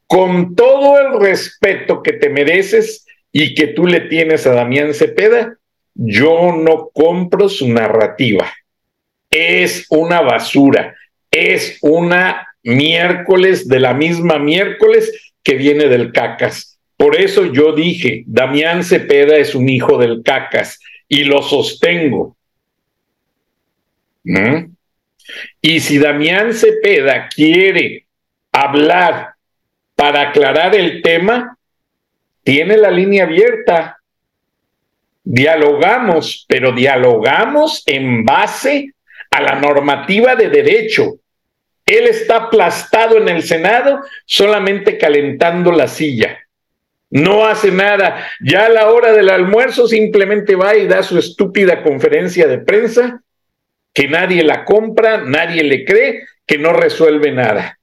con 0.08 0.54
todo 0.54 1.00
el 1.00 1.18
respeto 1.18 2.04
que 2.04 2.14
te 2.14 2.28
mereces 2.28 3.06
y 3.32 3.56
que 3.56 3.68
tú 3.68 3.88
le 3.88 4.02
tienes 4.02 4.46
a 4.46 4.56
Damián 4.56 4.94
Cepeda, 4.94 5.56
yo 5.96 6.52
no 6.54 6.90
compro 6.94 7.48
su 7.48 7.70
narrativa. 7.70 8.52
Es 9.32 9.86
una 9.90 10.20
basura, 10.20 10.98
es 11.32 11.78
una 11.80 12.47
miércoles 12.68 13.68
de 13.68 13.80
la 13.80 13.94
misma 13.94 14.40
miércoles 14.40 15.34
que 15.42 15.56
viene 15.56 15.88
del 15.88 16.12
cacas. 16.12 16.78
Por 16.98 17.16
eso 17.16 17.46
yo 17.46 17.74
dije, 17.74 18.24
Damián 18.28 18.84
Cepeda 18.84 19.38
es 19.38 19.56
un 19.56 19.70
hijo 19.70 19.98
del 19.98 20.22
cacas 20.22 20.80
y 21.08 21.24
lo 21.24 21.42
sostengo. 21.42 22.36
¿Mm? 24.24 24.74
Y 25.62 25.80
si 25.80 25.98
Damián 25.98 26.54
Cepeda 26.54 27.30
quiere 27.34 28.06
hablar 28.52 29.36
para 29.96 30.30
aclarar 30.30 30.76
el 30.76 31.02
tema, 31.02 31.58
tiene 32.44 32.76
la 32.76 32.92
línea 32.92 33.24
abierta. 33.24 33.98
Dialogamos, 35.24 36.46
pero 36.50 36.74
dialogamos 36.74 37.84
en 37.86 38.26
base 38.26 38.94
a 39.32 39.42
la 39.42 39.56
normativa 39.56 40.36
de 40.36 40.50
derecho, 40.50 41.20
él 41.88 42.08
está 42.08 42.36
aplastado 42.36 43.18
en 43.18 43.30
el 43.30 43.44
Senado 43.44 44.02
solamente 44.26 44.98
calentando 44.98 45.72
la 45.72 45.88
silla. 45.88 46.38
No 47.10 47.46
hace 47.46 47.72
nada. 47.72 48.28
Ya 48.42 48.66
a 48.66 48.70
la 48.70 48.92
hora 48.92 49.14
del 49.14 49.30
almuerzo 49.30 49.88
simplemente 49.88 50.56
va 50.56 50.76
y 50.76 50.86
da 50.86 51.02
su 51.02 51.18
estúpida 51.18 51.82
conferencia 51.82 52.48
de 52.48 52.58
prensa, 52.60 53.22
que 53.94 54.08
nadie 54.10 54.44
la 54.44 54.66
compra, 54.66 55.24
nadie 55.24 55.64
le 55.64 55.86
cree, 55.86 56.24
que 56.46 56.58
no 56.58 56.74
resuelve 56.74 57.32
nada. 57.32 57.80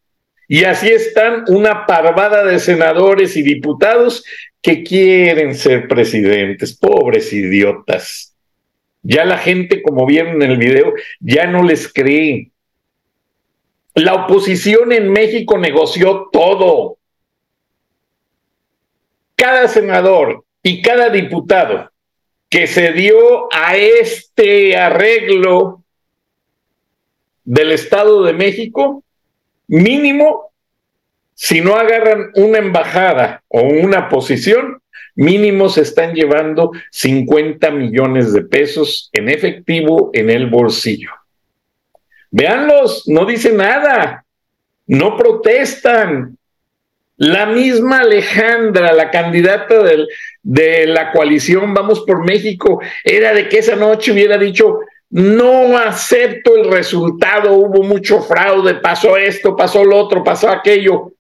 Y 0.47 0.65
así 0.65 0.89
están 0.89 1.45
una 1.49 1.87
parvada 1.87 2.45
de 2.45 2.59
senadores 2.59 3.37
y 3.37 3.43
diputados 3.43 4.25
que 4.61 4.83
quieren 4.83 5.55
ser 5.55 5.89
presidentes, 5.89 6.77
pobres 6.77 7.33
idiotas. 7.33 8.35
Ya 9.03 9.25
la 9.25 9.39
gente, 9.39 9.83
como 9.83 10.07
vieron 10.07 10.43
en 10.43 10.51
el 10.51 10.59
video, 10.59 10.93
ya 11.21 11.47
no 11.47 11.63
les 11.63 11.91
cree. 11.93 12.51
La 13.95 14.15
oposición 14.15 14.93
en 14.93 15.11
México 15.11 15.57
negoció 15.57 16.29
todo. 16.33 16.99
Cada 19.37 19.69
senador 19.69 20.45
y 20.63 20.83
cada 20.83 21.11
diputado 21.11 21.91
que 22.49 22.67
se 22.67 22.93
dio 22.93 23.49
a 23.53 23.77
este 23.77 24.77
arreglo 24.77 25.83
del 27.45 27.73
Estado 27.73 28.23
de 28.25 28.33
México, 28.33 29.05
mínimo 29.67 30.53
si 31.35 31.61
no 31.61 31.75
agarran 31.75 32.31
una 32.37 32.59
embajada 32.59 33.43
o 33.49 33.61
una 33.63 34.09
posición, 34.09 34.81
mínimo 35.17 35.69
se 35.69 35.83
están 35.83 36.15
llevando 36.15 36.71
50 36.91 37.71
millones 37.73 38.33
de 38.33 38.43
pesos 38.43 39.11
en 39.13 39.29
efectivo 39.29 40.11
en 40.15 40.31
el 40.31 40.49
bolsillo. 40.49 41.11
Véanlos, 42.37 43.05
no 43.07 43.27
dicen 43.27 43.59
nada, 43.59 44.25
no 44.89 45.17
protestan. 45.17 46.37
La 47.17 47.47
misma 47.47 48.01
Alejandra, 48.01 48.93
la 48.93 49.09
candidata 49.13 49.77
de 50.43 50.87
la 50.89 51.13
coalición 51.13 51.73
Vamos 51.73 52.01
por 52.01 52.25
México, 52.25 52.81
era 53.05 53.33
de 53.33 53.49
que 53.49 53.59
esa 53.59 53.77
noche 53.77 54.11
hubiera 54.11 54.37
dicho, 54.37 54.81
no 55.11 55.79
acepto 55.79 56.57
el 56.57 56.73
resultado, 56.73 57.53
hubo 57.53 57.85
mucho 57.85 58.21
fraude, 58.21 58.75
pasó 58.75 59.17
esto, 59.17 59.55
pasó 59.55 59.85
lo 59.85 59.97
otro, 59.97 60.25
pasó 60.25 60.51
aquello. 60.51 61.13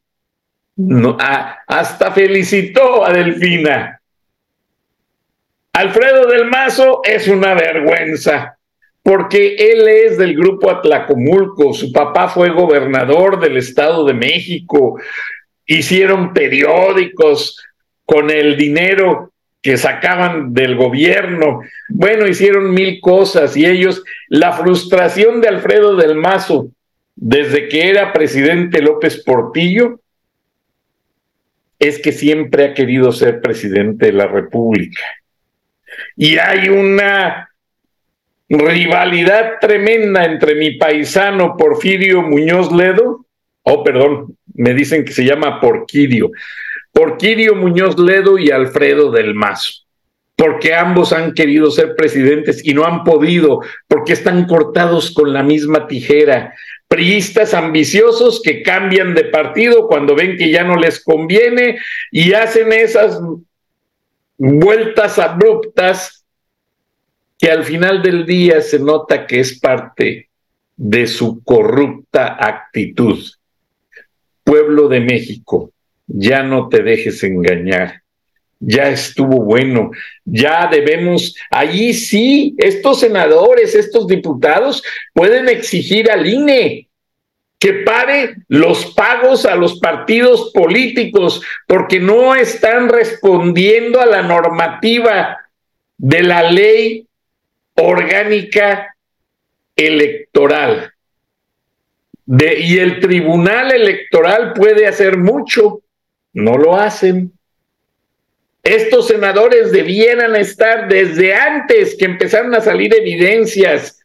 Hasta 1.69 2.11
felicitó 2.11 3.05
a 3.05 3.13
Delfina. 3.13 4.01
Alfredo 5.75 6.27
del 6.27 6.47
Mazo 6.47 7.03
es 7.05 7.29
una 7.29 7.55
vergüenza, 7.55 8.54
porque 9.05 9.57
él 9.57 9.87
es 9.87 10.17
del 10.17 10.35
grupo 10.35 10.71
Atlacomulco, 10.71 11.75
su 11.75 11.93
papá 11.93 12.29
fue 12.29 12.49
gobernador 12.49 13.39
del 13.39 13.59
Estado 13.59 14.07
de 14.07 14.15
México, 14.15 14.99
hicieron 15.67 16.33
periódicos 16.33 17.63
con 18.07 18.31
el 18.31 18.57
dinero 18.57 19.31
que 19.61 19.77
sacaban 19.77 20.55
del 20.55 20.75
gobierno. 20.77 21.61
Bueno, 21.91 22.27
hicieron 22.27 22.73
mil 22.73 22.99
cosas 23.03 23.55
y 23.59 23.67
ellos, 23.67 24.03
la 24.29 24.53
frustración 24.53 25.43
de 25.43 25.49
Alfredo 25.49 25.97
del 25.97 26.15
Mazo, 26.17 26.71
desde 27.15 27.69
que 27.69 27.91
era 27.91 28.15
presidente 28.15 28.81
López 28.81 29.23
Portillo, 29.23 30.01
es 31.79 31.99
que 31.99 32.13
siempre 32.13 32.65
ha 32.65 32.75
querido 32.75 33.13
ser 33.13 33.43
presidente 33.43 34.07
de 34.07 34.13
la 34.13 34.27
República. 34.27 35.03
Y 36.17 36.39
hay 36.39 36.71
una 36.71 37.51
rivalidad 38.49 39.55
tremenda 39.61 40.25
entre 40.25 40.55
mi 40.55 40.73
paisano 40.73 41.57
Porfirio 41.57 42.23
Muñoz 42.23 42.73
Ledo, 42.73 43.27
oh, 43.63 43.83
perdón, 43.83 44.37
me 44.55 44.75
dicen 44.75 45.05
que 45.05 45.13
se 45.13 45.25
llama 45.25 45.61
Porquirio, 45.61 46.31
Porquirio 46.93 47.55
Muñoz 47.55 47.99
Ledo 47.99 48.39
y 48.39 48.51
Alfredo 48.51 49.11
del 49.11 49.35
Mazo, 49.35 49.85
porque 50.37 50.75
ambos 50.75 51.13
han 51.13 51.33
querido 51.33 51.71
ser 51.71 51.97
presidentes 51.97 52.65
y 52.65 52.75
no 52.75 52.85
han 52.85 53.03
podido, 53.03 53.61
porque 53.89 54.13
están 54.13 54.47
cortados 54.47 55.13
con 55.13 55.33
la 55.33 55.43
misma 55.43 55.87
tijera. 55.87 56.55
Priistas 56.87 57.55
ambiciosos 57.55 58.43
que 58.45 58.63
cambian 58.63 59.15
de 59.15 59.25
partido 59.25 59.89
cuando 59.89 60.15
ven 60.15 60.37
que 60.37 60.51
ya 60.51 60.65
no 60.65 60.77
les 60.77 61.03
conviene 61.03 61.79
y 62.13 62.35
hacen 62.35 62.73
esas 62.73 63.19
vueltas 64.37 65.19
abruptas 65.19 66.24
que 67.45 67.51
al 67.51 67.63
final 67.65 68.01
del 68.01 68.25
día 68.25 68.63
se 68.63 68.79
nota 68.79 69.27
que 69.27 69.39
es 69.41 69.61
parte 69.61 70.31
de 70.79 71.07
su 71.07 71.45
corrupta 71.45 72.39
actitud. 72.43 73.23
Pueblo 74.43 74.89
de 74.89 75.01
México, 75.01 75.71
ya 76.07 76.43
no 76.43 76.71
te 76.71 76.83
dejes 76.83 77.23
engañar. 77.23 78.01
Ya 78.61 78.89
estuvo 78.89 79.45
bueno, 79.45 79.91
ya 80.25 80.69
debemos, 80.69 81.37
allí 81.51 81.93
sí, 81.93 82.55
estos 82.57 83.01
senadores, 83.01 83.75
estos 83.75 84.07
diputados 84.07 84.83
pueden 85.13 85.51
exigir 85.51 86.11
al 86.11 86.27
INE 86.27 86.89
que 87.59 87.75
pare 87.75 88.37
los 88.49 88.87
pagos 88.95 89.45
a 89.45 89.55
los 89.55 89.81
partidos 89.81 90.51
políticos 90.55 91.43
porque 91.67 92.01
no 92.01 92.35
están 92.35 92.89
respondiendo 92.89 94.01
a 94.01 94.07
la 94.07 94.23
normativa 94.23 95.41
de 95.99 96.23
la 96.23 96.51
ley 96.51 97.04
orgánica 97.77 98.95
electoral. 99.77 100.93
y 102.27 102.79
el 102.79 103.01
tribunal 103.01 103.71
electoral 103.73 104.55
puede 104.55 104.87
hacer 104.87 105.19
mucho 105.19 105.83
no 106.33 106.57
lo 106.57 106.77
hacen. 106.77 107.33
Estos 108.63 109.09
senadores 109.09 109.73
debieran 109.73 110.35
estar 110.37 110.89
desde 110.89 111.35
antes 111.35 111.97
que 111.97 112.07
empezaron 112.07 112.55
a 112.55 112.63
salir 112.63 112.95
evidencias, 112.95 114.01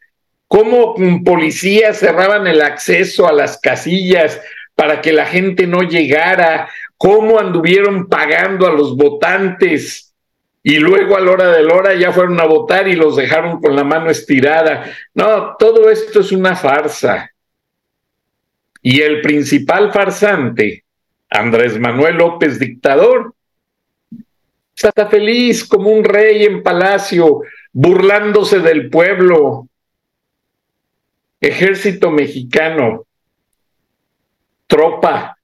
cómo 0.47 0.95
policías 1.23 1.97
cerraban 1.97 2.45
el 2.45 2.61
acceso 2.61 3.27
a 3.27 3.31
las 3.31 3.57
casillas 3.57 4.41
para 4.75 5.01
que 5.01 5.13
la 5.13 5.25
gente 5.25 5.65
no 5.65 5.83
llegara, 5.83 6.69
cómo 6.97 7.39
anduvieron 7.39 8.09
pagando 8.09 8.67
a 8.67 8.73
los 8.73 8.97
votantes 8.97 10.08
y 10.61 10.77
luego 10.77 11.15
a 11.15 11.21
la 11.21 11.31
hora 11.31 11.51
de 11.51 11.63
la 11.63 11.73
hora 11.73 11.95
ya 11.95 12.11
fueron 12.11 12.39
a 12.39 12.45
votar 12.45 12.87
y 12.87 12.95
los 12.95 13.15
dejaron 13.15 13.61
con 13.61 13.75
la 13.75 13.83
mano 13.83 14.09
estirada. 14.09 14.91
No, 15.13 15.55
todo 15.57 15.89
esto 15.89 16.19
es 16.19 16.31
una 16.31 16.55
farsa. 16.55 17.31
Y 18.81 19.01
el 19.01 19.21
principal 19.21 19.91
farsante 19.91 20.83
Andrés 21.29 21.79
Manuel 21.79 22.15
López, 22.15 22.59
dictador, 22.59 23.35
está 24.75 25.07
feliz 25.07 25.63
como 25.63 25.89
un 25.89 26.03
rey 26.03 26.43
en 26.43 26.63
palacio, 26.63 27.41
burlándose 27.71 28.59
del 28.59 28.89
pueblo. 28.89 29.67
Ejército 31.41 32.11
mexicano, 32.11 33.05
tropa, 34.67 35.37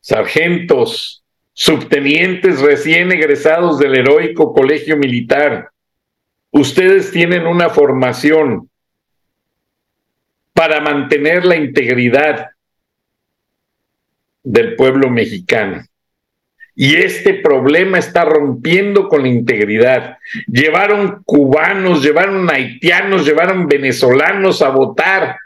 sargentos, 0.00 1.22
subtenientes 1.60 2.60
recién 2.60 3.10
egresados 3.10 3.80
del 3.80 3.96
heroico 3.96 4.54
colegio 4.54 4.96
militar. 4.96 5.70
Ustedes 6.52 7.10
tienen 7.10 7.48
una 7.48 7.68
formación 7.68 8.70
para 10.52 10.80
mantener 10.80 11.44
la 11.44 11.56
integridad, 11.56 12.50
del 14.44 14.76
pueblo 14.76 15.10
mexicano. 15.10 15.84
Y 16.76 16.94
este 16.94 17.34
problema 17.34 17.98
está 17.98 18.24
rompiendo 18.24 19.08
con 19.08 19.22
la 19.22 19.28
integridad. 19.28 20.16
Llevaron 20.46 21.24
cubanos, 21.24 22.04
llevaron 22.04 22.48
haitianos, 22.48 23.26
llevaron 23.26 23.66
venezolanos 23.66 24.62
a 24.62 24.68
votar. 24.68 25.36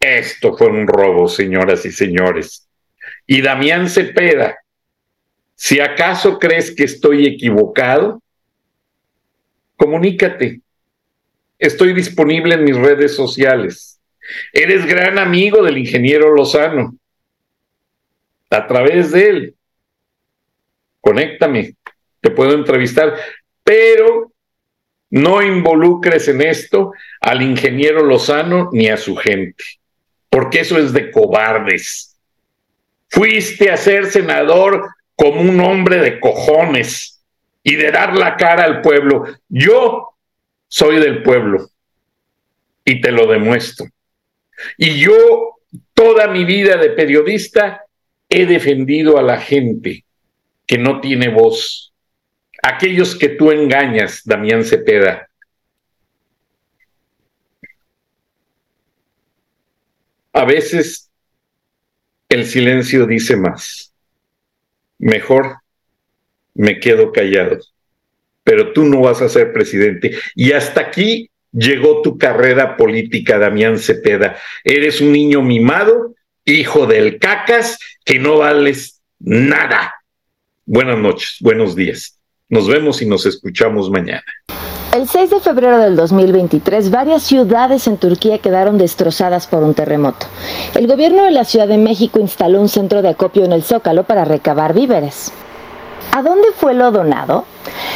Esto 0.00 0.56
fue 0.56 0.68
un 0.68 0.86
robo, 0.86 1.28
señoras 1.28 1.84
y 1.84 1.92
señores. 1.92 2.69
Y 3.32 3.42
Damián 3.42 3.88
Cepeda, 3.88 4.58
si 5.54 5.78
acaso 5.78 6.40
crees 6.40 6.74
que 6.74 6.82
estoy 6.82 7.28
equivocado, 7.28 8.20
comunícate. 9.76 10.62
Estoy 11.56 11.92
disponible 11.92 12.56
en 12.56 12.64
mis 12.64 12.76
redes 12.76 13.14
sociales. 13.14 14.00
Eres 14.52 14.84
gran 14.84 15.16
amigo 15.16 15.62
del 15.62 15.78
ingeniero 15.78 16.34
Lozano 16.34 16.96
a 18.50 18.66
través 18.66 19.12
de 19.12 19.28
él. 19.28 19.54
Conéctame, 21.00 21.76
te 22.20 22.30
puedo 22.32 22.52
entrevistar, 22.54 23.14
pero 23.62 24.32
no 25.08 25.40
involucres 25.40 26.26
en 26.26 26.42
esto 26.42 26.94
al 27.20 27.42
ingeniero 27.42 28.04
Lozano 28.04 28.70
ni 28.72 28.88
a 28.88 28.96
su 28.96 29.14
gente, 29.14 29.62
porque 30.28 30.62
eso 30.62 30.78
es 30.78 30.92
de 30.92 31.12
cobardes. 31.12 32.09
Fuiste 33.10 33.70
a 33.70 33.76
ser 33.76 34.06
senador 34.06 34.88
como 35.16 35.40
un 35.40 35.60
hombre 35.60 35.98
de 35.98 36.20
cojones 36.20 37.22
y 37.62 37.74
de 37.74 37.90
dar 37.90 38.16
la 38.16 38.36
cara 38.36 38.64
al 38.64 38.80
pueblo. 38.80 39.24
Yo 39.48 40.14
soy 40.68 41.00
del 41.00 41.22
pueblo 41.22 41.68
y 42.84 43.00
te 43.00 43.10
lo 43.10 43.26
demuestro. 43.26 43.86
Y 44.78 45.00
yo 45.00 45.58
toda 45.92 46.28
mi 46.28 46.44
vida 46.44 46.76
de 46.76 46.90
periodista 46.90 47.84
he 48.28 48.46
defendido 48.46 49.18
a 49.18 49.22
la 49.22 49.40
gente 49.40 50.04
que 50.66 50.78
no 50.78 51.00
tiene 51.00 51.28
voz, 51.28 51.92
aquellos 52.62 53.16
que 53.16 53.30
tú 53.30 53.50
engañas, 53.50 54.22
Damián 54.24 54.64
Cepeda. 54.64 55.28
A 60.32 60.44
veces 60.44 61.09
el 62.30 62.46
silencio 62.46 63.06
dice 63.06 63.36
más. 63.36 63.92
Mejor 64.98 65.58
me 66.54 66.80
quedo 66.80 67.12
callado, 67.12 67.58
pero 68.42 68.72
tú 68.72 68.84
no 68.84 69.02
vas 69.02 69.20
a 69.20 69.28
ser 69.28 69.52
presidente. 69.52 70.16
Y 70.34 70.52
hasta 70.52 70.80
aquí 70.80 71.30
llegó 71.52 72.00
tu 72.00 72.16
carrera 72.16 72.76
política, 72.76 73.38
Damián 73.38 73.78
Cepeda. 73.78 74.38
Eres 74.64 75.00
un 75.00 75.12
niño 75.12 75.42
mimado 75.42 76.14
hijo 76.44 76.86
del 76.86 77.18
cacas, 77.18 77.78
que 78.04 78.18
no 78.18 78.38
vales 78.38 79.00
nada. 79.18 79.94
Buenas 80.64 80.98
noches, 80.98 81.36
buenos 81.40 81.76
días. 81.76 82.18
Nos 82.48 82.68
vemos 82.68 83.02
y 83.02 83.06
nos 83.06 83.26
escuchamos 83.26 83.90
mañana. 83.90 84.24
El 84.92 85.08
6 85.08 85.30
de 85.30 85.38
febrero 85.38 85.78
del 85.78 85.94
2023, 85.94 86.90
varias 86.90 87.22
ciudades 87.22 87.86
en 87.86 87.96
Turquía 87.96 88.38
quedaron 88.38 88.76
destrozadas 88.76 89.46
por 89.46 89.62
un 89.62 89.72
terremoto. 89.72 90.26
El 90.74 90.88
gobierno 90.88 91.22
de 91.22 91.30
la 91.30 91.44
Ciudad 91.44 91.68
de 91.68 91.78
México 91.78 92.18
instaló 92.18 92.60
un 92.60 92.68
centro 92.68 93.00
de 93.00 93.10
acopio 93.10 93.44
en 93.44 93.52
el 93.52 93.62
Zócalo 93.62 94.02
para 94.02 94.24
recabar 94.24 94.74
víveres. 94.74 95.32
¿A 96.10 96.22
dónde 96.22 96.48
fue 96.56 96.74
lo 96.74 96.90
donado? 96.90 97.44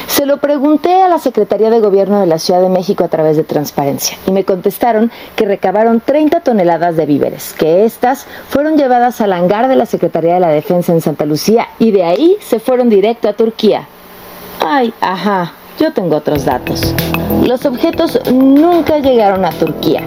Se 0.07 0.25
lo 0.25 0.37
pregunté 0.37 1.03
a 1.03 1.09
la 1.09 1.19
Secretaría 1.19 1.69
de 1.69 1.81
Gobierno 1.81 2.21
de 2.21 2.27
la 2.27 2.39
Ciudad 2.39 2.63
de 2.63 2.69
México 2.69 3.03
a 3.03 3.09
través 3.09 3.37
de 3.37 3.43
Transparencia 3.43 4.17
y 4.29 4.31
me 4.31 4.45
contestaron 4.45 5.11
que 5.35 5.47
recabaron 5.47 6.01
30 6.01 6.43
toneladas 6.43 6.97
de 6.97 7.07
víveres, 7.07 7.55
que 7.55 7.85
estas 7.85 8.25
fueron 8.49 8.77
llevadas 8.79 9.21
al 9.21 9.33
hangar 9.33 9.67
de 9.67 9.75
la 9.75 9.87
Secretaría 9.87 10.35
de 10.35 10.41
la 10.41 10.51
Defensa 10.51 10.93
en 10.93 11.01
Santa 11.01 11.25
Lucía 11.25 11.67
y 11.81 11.91
de 11.91 12.05
ahí 12.05 12.37
se 12.41 12.61
fueron 12.61 12.89
directo 12.89 13.29
a 13.29 13.33
Turquía. 13.33 13.89
Ay, 14.61 14.95
ajá, 15.01 15.55
yo 15.79 15.93
tengo 15.93 16.17
otros 16.17 16.45
datos. 16.45 16.95
Los 17.47 17.67
objetos 17.67 18.19
nunca 18.33 19.01
llegaron 19.01 19.45
a 19.45 19.51
Turquía, 19.51 20.01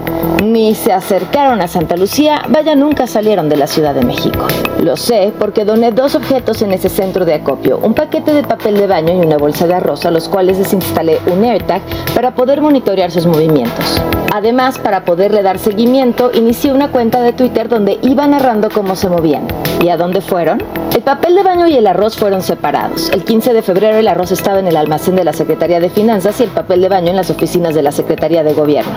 ni 0.44 0.74
se 0.74 0.92
acercaron 0.92 1.62
a 1.62 1.68
Santa 1.68 1.96
Lucía, 1.96 2.42
vaya, 2.50 2.76
nunca 2.76 3.06
salieron 3.06 3.48
de 3.48 3.58
la 3.58 3.68
Ciudad 3.68 3.94
de 3.94 4.04
México. 4.04 4.48
Lo 4.82 4.98
sé 4.98 5.32
porque 5.38 5.64
doné 5.64 5.92
dos 5.92 6.16
objetos 6.16 6.64
en 6.64 6.74
ese 6.74 6.90
centro 6.90 7.26
de 7.26 7.36
acopio, 7.36 7.78
un 7.78 7.94
paquete 7.94 8.34
de 8.34 8.42
papel 8.42 8.78
de 8.78 8.88
baño 8.88 9.14
y 9.14 9.24
una 9.24 9.38
bolsa 9.38 9.68
de 9.68 9.76
arroz, 9.76 10.04
a 10.08 10.12
los 10.12 10.28
cuales 10.28 10.58
les 10.58 10.74
instalé 10.74 11.20
un 11.32 11.44
AirTag 11.44 11.84
para 12.16 12.34
poder 12.34 12.60
monitorear 12.60 13.12
sus 13.12 13.28
movimientos. 13.28 14.02
Además, 14.34 14.78
para 14.80 15.06
poderle 15.06 15.42
dar 15.42 15.60
seguimiento, 15.60 16.32
inicié 16.34 16.74
una 16.74 16.92
cuenta 16.92 17.22
de 17.22 17.34
Twitter 17.34 17.70
donde 17.70 18.00
iba 18.02 18.28
narrando 18.28 18.70
cómo 18.70 18.96
se 18.96 19.10
movían. 19.10 19.48
¿Y 19.82 19.90
a 19.90 19.98
dónde 19.98 20.22
fueron? 20.22 20.62
El 20.96 21.04
papel 21.04 21.36
de 21.36 21.44
baño 21.44 21.68
y 21.68 21.76
el 21.76 21.88
arroz 21.88 22.18
fueron 22.18 22.42
separados. 22.42 23.10
El 23.12 23.24
15 23.24 23.54
de 23.54 23.62
febrero 23.62 23.98
el 23.98 24.08
arroz 24.08 24.32
estaba 24.32 24.60
en 24.60 24.68
el 24.68 24.76
almacén 24.76 25.16
de 25.16 25.24
la 25.24 25.34
Secretaría 25.34 25.80
de 25.80 25.90
Finanzas 25.90 26.40
y 26.40 26.44
el 26.44 26.50
papel 26.50 26.82
de 26.82 26.90
baño 26.90 27.12
en 27.12 27.16
oficinas 27.30 27.76
de 27.76 27.82
la 27.82 27.92
Secretaría 27.92 28.44
de 28.44 28.54
Gobierno. 28.54 28.92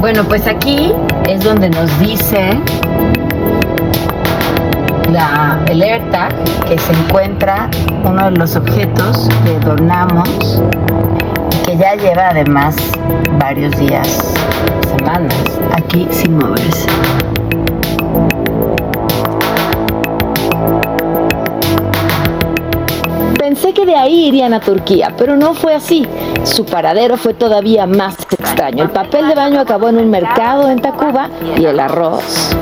Bueno, 0.00 0.24
pues 0.24 0.46
aquí 0.46 0.92
es 1.28 1.42
donde 1.42 1.70
nos 1.70 1.98
dice 1.98 2.50
la, 5.12 5.60
el 5.68 5.82
AirTag 5.82 6.34
que 6.68 6.78
se 6.78 6.92
encuentra 6.92 7.68
uno 8.04 8.30
de 8.30 8.36
los 8.38 8.56
objetos 8.56 9.28
que 9.44 9.58
donamos 9.66 10.60
que 11.66 11.76
ya 11.76 11.96
lleva 11.96 12.28
además 12.28 12.76
varios 13.40 13.76
días, 13.78 14.34
semanas, 14.96 15.34
aquí 15.72 16.06
sin 16.10 16.36
moverse. 16.38 16.86
Ahí 24.06 24.28
irían 24.28 24.54
a 24.54 24.60
Turquía, 24.60 25.12
pero 25.18 25.36
no 25.36 25.54
fue 25.54 25.74
así. 25.74 26.06
Su 26.44 26.64
paradero 26.64 27.16
fue 27.16 27.34
todavía 27.34 27.86
más 27.86 28.16
extraño. 28.30 28.84
El 28.84 28.90
papel 28.90 29.26
de 29.28 29.34
baño 29.34 29.60
acabó 29.60 29.88
en 29.88 29.98
un 29.98 30.10
mercado 30.10 30.70
en 30.70 30.80
Tacuba 30.80 31.28
y 31.58 31.64
el 31.64 31.80
arroz. 31.80 32.56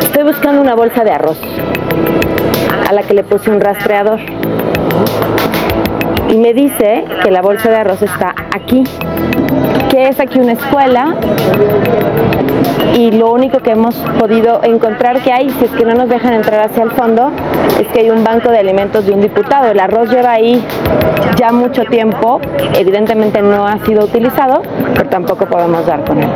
Estoy 0.00 0.22
buscando 0.22 0.62
una 0.62 0.74
bolsa 0.74 1.02
de 1.02 1.10
arroz 1.10 1.38
a 2.88 2.92
la 2.92 3.02
que 3.02 3.14
le 3.14 3.24
puse 3.24 3.50
un 3.50 3.60
rastreador. 3.60 4.20
Y 6.30 6.36
me 6.36 6.54
dice 6.54 7.04
que 7.22 7.30
la 7.30 7.42
bolsa 7.42 7.68
de 7.68 7.76
arroz 7.76 8.02
está 8.02 8.34
aquí, 8.52 8.84
es 9.96 10.20
aquí 10.20 10.38
una 10.38 10.52
escuela 10.52 11.14
y 12.94 13.10
lo 13.10 13.32
único 13.32 13.58
que 13.58 13.70
hemos 13.70 13.94
podido 14.18 14.62
encontrar 14.62 15.20
que 15.22 15.32
hay, 15.32 15.50
si 15.50 15.64
es 15.64 15.70
que 15.70 15.84
no 15.84 15.94
nos 15.94 16.08
dejan 16.08 16.34
entrar 16.34 16.68
hacia 16.68 16.82
el 16.82 16.90
fondo, 16.90 17.30
es 17.80 17.86
que 17.88 18.00
hay 18.00 18.10
un 18.10 18.22
banco 18.24 18.50
de 18.50 18.58
alimentos 18.58 19.06
de 19.06 19.12
un 19.12 19.20
diputado. 19.20 19.70
El 19.70 19.80
arroz 19.80 20.10
lleva 20.10 20.32
ahí 20.32 20.62
ya 21.36 21.52
mucho 21.52 21.84
tiempo, 21.84 22.40
evidentemente 22.74 23.42
no 23.42 23.66
ha 23.66 23.78
sido 23.84 24.04
utilizado, 24.04 24.62
pero 24.94 25.08
tampoco 25.08 25.46
podemos 25.46 25.86
dar 25.86 26.04
con 26.04 26.22
él. 26.22 26.30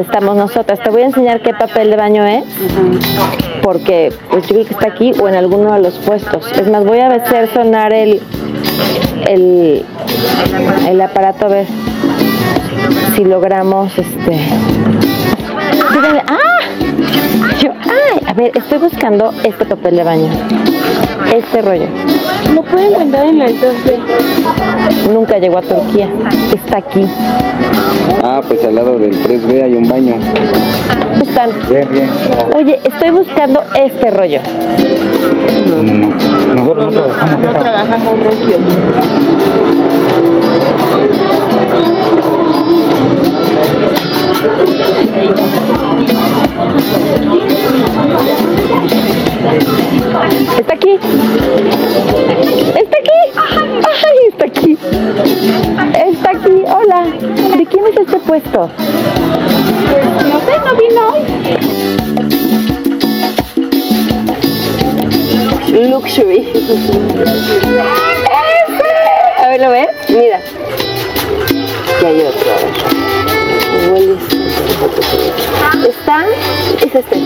Estamos 0.00 0.36
nosotras. 0.36 0.80
Te 0.80 0.90
voy 0.90 1.02
a 1.02 1.06
enseñar 1.06 1.40
qué 1.40 1.52
papel 1.52 1.90
de 1.90 1.96
baño 1.96 2.24
es, 2.24 2.44
porque 3.62 4.12
pues 4.30 4.46
yo 4.46 4.54
creo 4.54 4.66
que 4.66 4.74
está 4.74 4.88
aquí 4.88 5.12
o 5.20 5.28
en 5.28 5.34
alguno 5.34 5.72
de 5.72 5.80
los 5.80 5.94
puestos. 5.98 6.50
Es 6.52 6.70
más, 6.70 6.84
voy 6.84 6.98
a 7.00 7.08
hacer 7.08 7.48
sonar 7.52 7.92
el, 7.92 8.20
el, 9.26 9.84
el 10.88 11.00
aparato 11.00 11.46
a 11.46 11.48
ver 11.48 11.66
si 13.14 13.24
logramos 13.24 13.96
este. 13.98 14.40
¡Ah! 16.26 16.36
Yo, 17.60 17.70
¡ay! 17.72 18.20
A 18.26 18.32
ver, 18.34 18.52
estoy 18.54 18.78
buscando 18.78 19.32
este 19.42 19.64
papel 19.64 19.96
de 19.96 20.04
baño. 20.04 20.28
Este 21.34 21.62
rollo. 21.62 21.86
¿Lo 22.54 22.62
pueden 22.62 22.94
encontrar 22.94 23.26
en 23.26 23.42
el 23.42 23.60
2B? 23.60 25.12
Nunca 25.12 25.38
llegó 25.38 25.58
a 25.58 25.62
Turquía. 25.62 26.08
Está 26.54 26.78
aquí. 26.78 27.06
Ah, 28.22 28.40
pues 28.46 28.64
al 28.64 28.74
lado 28.74 28.98
del 28.98 29.12
3B 29.12 29.62
hay 29.62 29.74
un 29.74 29.88
baño. 29.88 30.14
Están. 31.20 31.50
Bien, 31.68 31.88
bien. 31.90 32.08
Oye, 32.54 32.80
estoy 32.84 33.10
buscando 33.10 33.62
este 33.74 34.10
rollo. 34.10 34.40
No, 35.66 35.82
no. 35.82 36.54
Nosotros 36.54 36.92
no 36.94 37.00
trabajamos. 37.00 37.40
No 37.40 37.52
trabajamos 37.52 38.20
regio. 38.20 38.58
Está 49.48 50.74
aquí. 50.74 50.98
Está 52.76 52.98
aquí. 52.98 53.18
Ay, 53.34 54.18
está 54.28 54.44
aquí. 54.44 54.76
Está 56.12 56.30
aquí. 56.30 56.64
Hola. 56.66 57.06
¿De 57.56 57.64
quién 57.66 57.86
es 57.86 57.96
este 57.98 58.18
puesto? 58.18 58.70
No 60.28 60.40
sé, 60.40 60.52
no 60.66 60.74
vino. 60.76 61.04
Luxury. 65.90 66.40
A 69.38 69.48
ver, 69.48 69.60
¿lo 69.60 69.70
ves? 69.70 69.88
Mira. 70.10 70.40
Y 72.02 72.04
hay 72.04 72.20
otro. 72.20 72.52
¿Está? 75.88 76.26
Es 76.82 76.94
este. 76.94 77.16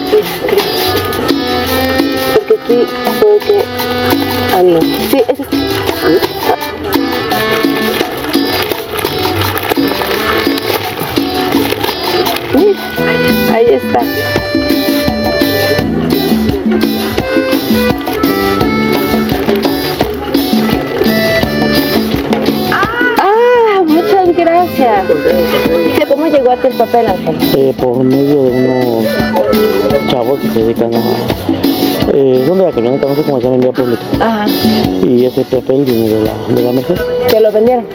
Porque 2.48 2.54
aquí 2.64 2.86
puede 3.20 3.38
que... 3.38 3.62
Ah, 4.54 4.62
no. 4.62 4.80
Sí, 4.80 5.22
es 5.28 5.40
este. 5.40 5.56
Mira, 12.54 13.54
Ahí 13.54 13.66
está. 13.74 14.00
Ah, 23.18 23.82
muchas 23.86 24.36
gracias. 24.36 25.04
¿Cómo 26.08 26.26
llegó 26.26 26.50
a 26.50 26.54
el 26.54 26.74
papel, 26.74 27.06
Ángel? 27.06 27.36
eh, 27.56 27.74
por 27.78 28.02
medio 28.04 28.42
de 28.44 28.50
unos 28.50 30.10
chavos 30.10 30.40
que 30.40 30.48
se 30.48 30.60
dedican 30.60 30.94
a... 30.94 31.00
Eh, 32.12 32.44
son 32.46 32.58
de 32.58 32.64
la 32.64 32.72
camioneta, 32.72 33.06
no 33.06 33.14
sé 33.14 33.22
cómo 33.22 33.38
se 33.38 33.44
llama 33.44 33.54
en 33.56 33.60
vía 33.60 33.72
pública. 33.72 34.02
Ajá. 34.20 34.46
Y 35.02 35.24
ese 35.24 35.42
papel 35.44 35.84
viene 35.84 36.08
de 36.08 36.24
la, 36.24 36.54
de 36.54 36.62
la 36.62 36.72
Merced. 36.72 36.96
¿Te 37.28 37.40
lo 37.40 37.52
vendieron? 37.52 37.86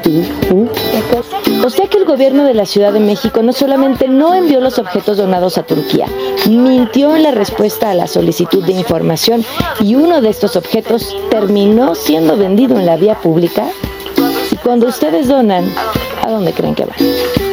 O 1.64 1.70
sea 1.70 1.88
que 1.88 1.98
el 1.98 2.06
gobierno 2.06 2.44
de 2.46 2.54
la 2.54 2.66
Ciudad 2.66 2.94
de 2.94 3.00
México 3.00 3.44
no 3.44 3.54
solamente 3.54 4.08
no 4.08 4.34
envió 4.34 4.60
los 4.62 4.80
objetos 4.80 5.18
donados 5.18 5.58
a 5.58 5.64
Turquía, 5.64 6.08
mintió 6.48 7.16
en 7.16 7.24
la 7.24 7.32
respuesta 7.32 7.92
a 7.92 7.94
la 7.94 8.08
solicitud 8.08 8.64
de 8.66 8.74
información 8.74 9.44
y 9.80 9.96
uno 9.96 10.22
de 10.22 10.30
estos 10.30 10.56
objetos 10.56 11.16
terminó 11.30 11.96
siendo 11.96 12.38
vendido 12.38 12.80
en 12.80 12.86
la 12.86 12.98
vía 12.98 13.16
pública. 13.16 13.68
Y 14.52 14.56
cuando 14.58 14.88
ustedes 14.88 15.28
donan, 15.28 15.66
¿a 16.24 16.32
dónde 16.32 16.54
creen 16.54 16.74
que 16.74 16.86
van? 16.86 17.47